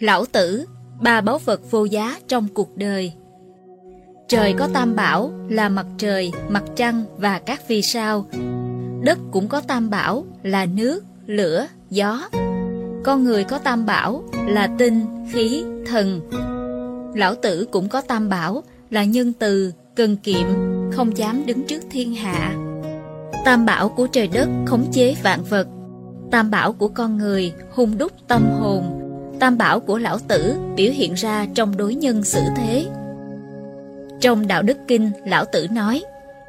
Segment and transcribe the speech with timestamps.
[0.00, 0.64] Lão tử,
[1.00, 3.12] ba báu vật vô giá trong cuộc đời.
[4.28, 8.26] Trời có tam bảo là mặt trời, mặt trăng và các vì sao.
[9.02, 12.28] Đất cũng có tam bảo là nước, lửa, gió.
[13.04, 15.00] Con người có tam bảo là tinh,
[15.32, 16.20] khí, thần.
[17.14, 20.46] Lão tử cũng có tam bảo là nhân từ, cần kiệm,
[20.92, 22.54] không dám đứng trước thiên hạ.
[23.44, 25.66] Tam bảo của trời đất khống chế vạn vật.
[26.30, 29.00] Tam bảo của con người hung đúc tâm hồn
[29.40, 32.86] Tam bảo của lão tử biểu hiện ra trong đối nhân xử thế.
[34.20, 36.02] Trong Đạo Đức Kinh, lão tử nói,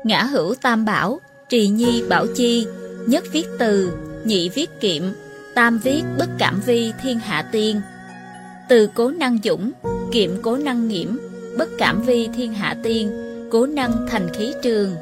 [0.04, 2.66] ngã hữu tam bảo, trì nhi bảo chi,
[3.08, 3.91] nhất viết từ,
[4.26, 5.04] nhị viết kiệm,
[5.55, 7.82] tam viết bất cảm vi thiên hạ tiên.
[8.70, 9.71] Từ cố năng dũng,
[10.12, 11.18] kiệm cố năng nghiễm,
[11.58, 13.12] bất cảm vi thiên hạ tiên,
[13.52, 14.96] cố năng thành khí trường.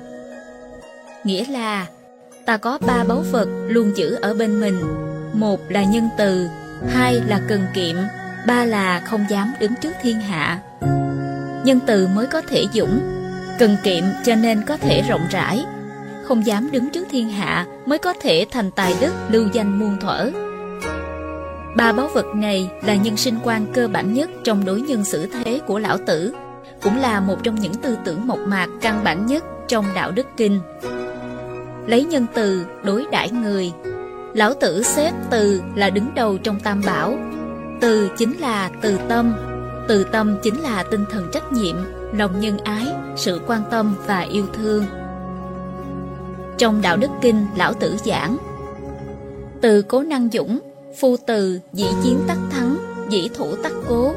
[1.24, 1.88] Nghĩa là,
[2.46, 4.80] ta có ba báu vật luôn giữ ở bên mình.
[5.34, 6.48] Một là nhân từ,
[6.88, 7.96] hai là cần kiệm,
[8.48, 10.60] ba là không dám đứng trước thiên hạ.
[11.64, 13.00] Nhân từ mới có thể dũng,
[13.60, 15.66] cần kiệm cho nên có thể rộng rãi,
[16.24, 19.98] không dám đứng trước thiên hạ mới có thể thành tài đức lưu danh muôn
[20.00, 20.32] thuở.
[21.76, 25.26] Ba báu vật này là nhân sinh quan cơ bản nhất trong đối nhân xử
[25.26, 26.34] thế của lão tử,
[26.82, 30.28] cũng là một trong những tư tưởng mộc mạc căn bản nhất trong đạo đức
[30.38, 30.60] kinh.
[31.88, 33.72] Lấy nhân từ đối đãi người
[34.34, 37.18] Lão Tử xếp từ là đứng đầu trong tam bảo.
[37.82, 39.34] Từ chính là từ tâm.
[39.88, 41.76] Từ tâm chính là tinh thần trách nhiệm,
[42.14, 44.86] lòng nhân ái, sự quan tâm và yêu thương.
[46.58, 48.38] Trong Đạo Đức Kinh, Lão Tử giảng
[49.62, 50.60] Từ cố năng dũng,
[51.00, 52.78] phu từ, dĩ chiến tắc thắng,
[53.10, 54.14] dĩ thủ tắc cố.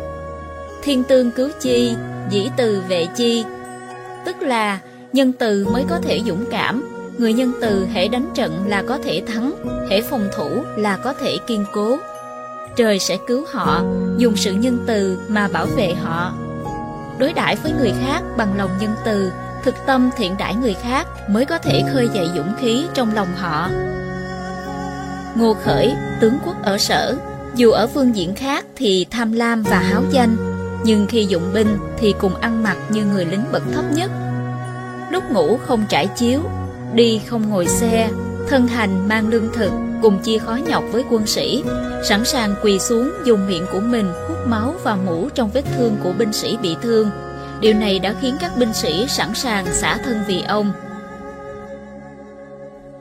[0.82, 1.94] Thiên tương cứu chi,
[2.30, 3.44] dĩ từ vệ chi.
[4.24, 4.80] Tức là
[5.12, 6.84] nhân từ mới có thể dũng cảm,
[7.18, 9.52] Người nhân từ hễ đánh trận là có thể thắng,
[9.90, 11.98] hễ phòng thủ là có thể kiên cố.
[12.76, 13.84] Trời sẽ cứu họ,
[14.16, 16.32] dùng sự nhân từ mà bảo vệ họ.
[17.18, 19.30] Đối đãi với người khác bằng lòng nhân từ,
[19.64, 23.28] thực tâm thiện đãi người khác mới có thể khơi dậy dũng khí trong lòng
[23.36, 23.70] họ.
[25.34, 27.16] Ngô Khởi, tướng quốc ở sở,
[27.54, 30.36] dù ở phương diện khác thì tham lam và háo danh,
[30.84, 34.10] nhưng khi dụng binh thì cùng ăn mặc như người lính bậc thấp nhất.
[35.10, 36.40] Lúc ngủ không trải chiếu,
[36.94, 38.10] đi không ngồi xe,
[38.48, 39.72] thân hành mang lương thực
[40.02, 41.64] cùng chia khó nhọc với quân sĩ,
[42.08, 45.96] sẵn sàng quỳ xuống dùng miệng của mình hút máu và mũ trong vết thương
[46.02, 47.10] của binh sĩ bị thương.
[47.60, 50.72] Điều này đã khiến các binh sĩ sẵn sàng xả thân vì ông.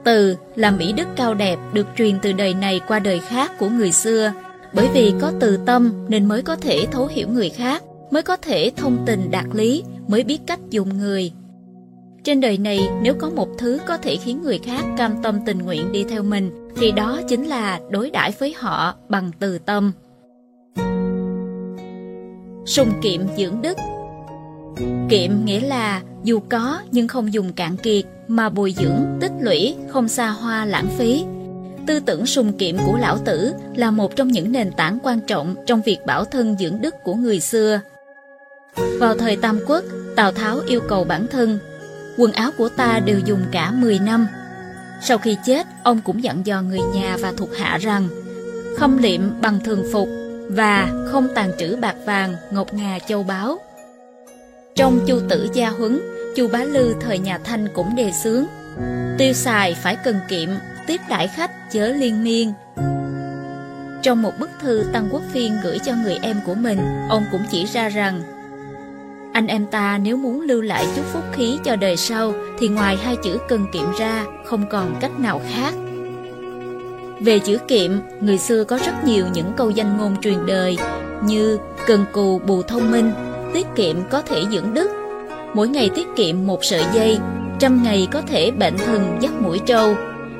[0.03, 3.69] Từ là mỹ đức cao đẹp được truyền từ đời này qua đời khác của
[3.69, 4.33] người xưa,
[4.73, 8.37] bởi vì có từ tâm nên mới có thể thấu hiểu người khác, mới có
[8.37, 11.31] thể thông tình đạt lý, mới biết cách dùng người,
[12.23, 15.57] trên đời này nếu có một thứ có thể khiến người khác cam tâm tình
[15.57, 19.91] nguyện đi theo mình thì đó chính là đối đãi với họ bằng từ tâm.
[22.65, 23.77] sùng kiệm dưỡng đức
[25.09, 29.75] Kiệm nghĩa là dù có nhưng không dùng cạn kiệt mà bồi dưỡng, tích lũy,
[29.89, 31.23] không xa hoa lãng phí.
[31.87, 35.55] Tư tưởng sùng kiệm của lão tử là một trong những nền tảng quan trọng
[35.65, 37.79] trong việc bảo thân dưỡng đức của người xưa.
[38.99, 39.83] Vào thời Tam Quốc,
[40.15, 41.59] Tào Tháo yêu cầu bản thân
[42.17, 44.27] quần áo của ta đều dùng cả 10 năm.
[45.01, 48.07] Sau khi chết, ông cũng dặn dò người nhà và thuộc hạ rằng
[48.77, 50.09] không liệm bằng thường phục
[50.49, 53.59] và không tàn trữ bạc vàng, ngọc ngà châu báu.
[54.75, 56.01] Trong chu tử gia huấn,
[56.35, 58.45] chu bá lư thời nhà Thanh cũng đề xướng
[59.21, 60.49] tiêu xài phải cần kiệm,
[60.87, 62.53] tiếp đãi khách chớ liên miên.
[64.01, 66.79] Trong một bức thư Tăng Quốc Phiên gửi cho người em của mình,
[67.09, 68.21] ông cũng chỉ ra rằng
[69.33, 72.97] anh em ta nếu muốn lưu lại chút phúc khí cho đời sau thì ngoài
[72.97, 75.73] hai chữ cần kiệm ra không còn cách nào khác.
[77.19, 80.77] Về chữ kiệm, người xưa có rất nhiều những câu danh ngôn truyền đời
[81.23, 83.11] như cần cù bù thông minh,
[83.53, 84.91] tiết kiệm có thể dưỡng đức,
[85.53, 87.19] mỗi ngày tiết kiệm một sợi dây,
[87.59, 89.95] trăm ngày có thể bệnh thần dắt mũi trâu.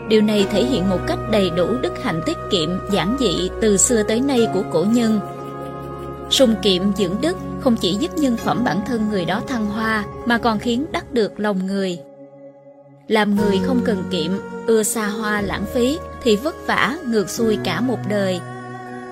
[0.08, 3.78] Điều này thể hiện một cách đầy đủ đức hạnh tiết kiệm giản dị từ
[3.78, 5.20] xưa tới nay của cổ nhân
[6.32, 10.06] sùng kiệm dưỡng đức không chỉ giúp nhân phẩm bản thân người đó thăng hoa
[10.26, 12.00] mà còn khiến đắc được lòng người.
[13.08, 14.32] Làm người không cần kiệm,
[14.68, 18.40] ưa xa hoa lãng phí thì vất vả ngược xuôi cả một đời.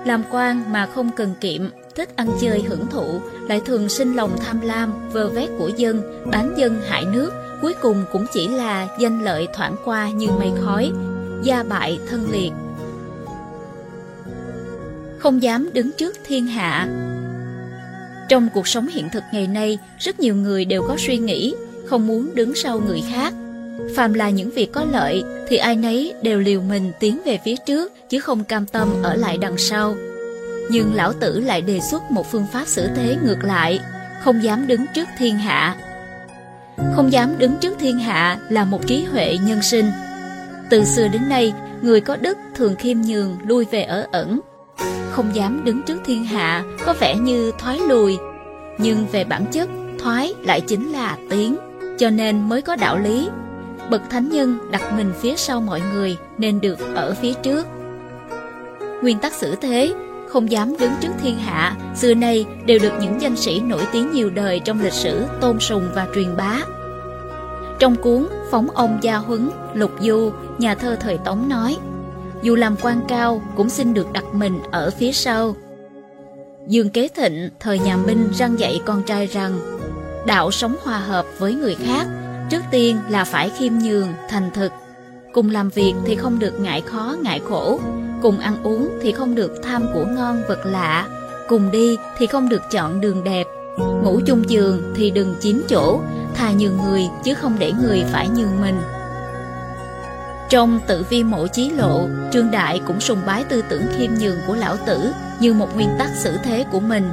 [0.04, 1.62] Làm quan mà không cần kiệm,
[1.94, 6.22] thích ăn chơi hưởng thụ, lại thường sinh lòng tham lam, vơ vét của dân,
[6.32, 7.30] bán dân hại nước,
[7.62, 10.92] cuối cùng cũng chỉ là danh lợi thoảng qua như mây khói,
[11.42, 12.52] gia bại thân liệt.
[15.20, 16.88] Không dám đứng trước thiên hạ,
[18.30, 21.54] trong cuộc sống hiện thực ngày nay, rất nhiều người đều có suy nghĩ,
[21.86, 23.34] không muốn đứng sau người khác.
[23.96, 27.54] Phàm là những việc có lợi thì ai nấy đều liều mình tiến về phía
[27.66, 29.96] trước chứ không cam tâm ở lại đằng sau.
[30.70, 33.80] Nhưng lão tử lại đề xuất một phương pháp xử thế ngược lại,
[34.20, 35.76] không dám đứng trước thiên hạ.
[36.96, 39.90] Không dám đứng trước thiên hạ là một trí huệ nhân sinh.
[40.70, 41.52] Từ xưa đến nay,
[41.82, 44.40] người có đức thường khiêm nhường lui về ở ẩn.
[45.20, 48.18] Không dám đứng trước thiên hạ có vẻ như thoái lùi,
[48.78, 49.68] nhưng về bản chất,
[49.98, 51.56] thoái lại chính là tiến,
[51.98, 53.28] cho nên mới có đạo lý.
[53.90, 57.66] Bậc thánh nhân đặt mình phía sau mọi người nên được ở phía trước.
[59.02, 59.94] Nguyên tắc xử thế
[60.28, 64.10] không dám đứng trước thiên hạ, xưa nay đều được những danh sĩ nổi tiếng
[64.12, 66.58] nhiều đời trong lịch sử tôn sùng và truyền bá.
[67.78, 71.76] Trong cuốn Phóng ông gia huấn, Lục Du, nhà thơ thời Tống nói,
[72.42, 75.56] dù làm quan cao cũng xin được đặt mình ở phía sau.
[76.66, 79.60] Dương Kế Thịnh, thời nhà Minh răng dạy con trai rằng,
[80.26, 82.06] đạo sống hòa hợp với người khác,
[82.50, 84.72] trước tiên là phải khiêm nhường, thành thực.
[85.32, 87.80] Cùng làm việc thì không được ngại khó, ngại khổ,
[88.22, 91.08] cùng ăn uống thì không được tham của ngon vật lạ,
[91.48, 93.46] cùng đi thì không được chọn đường đẹp,
[94.02, 96.00] ngủ chung giường thì đừng chiếm chỗ,
[96.34, 98.80] thà nhường người chứ không để người phải nhường mình.
[100.50, 104.38] Trong tự vi mộ chí lộ, Trương Đại cũng sùng bái tư tưởng khiêm nhường
[104.46, 107.10] của lão tử như một nguyên tắc xử thế của mình.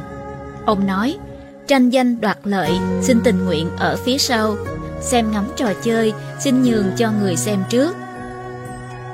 [0.65, 1.17] Ông nói,
[1.67, 4.55] tranh danh đoạt lợi, xin tình nguyện ở phía sau,
[5.01, 7.95] xem ngắm trò chơi, xin nhường cho người xem trước.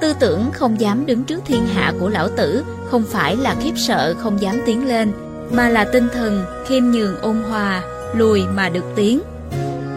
[0.01, 3.73] Tư tưởng không dám đứng trước thiên hạ của lão tử không phải là khiếp
[3.75, 5.11] sợ không dám tiến lên,
[5.51, 7.81] mà là tinh thần khiêm nhường ôn hòa,
[8.15, 9.21] lùi mà được tiến.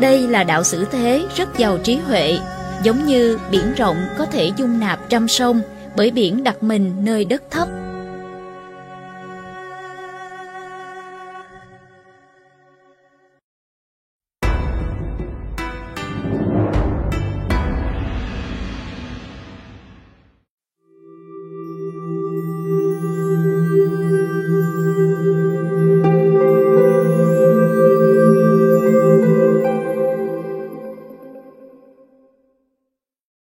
[0.00, 2.38] Đây là đạo xử thế rất giàu trí huệ,
[2.82, 5.60] giống như biển rộng có thể dung nạp trăm sông,
[5.96, 7.68] bởi biển đặt mình nơi đất thấp.